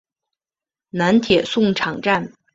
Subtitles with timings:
[0.89, 2.33] 南铁送场站。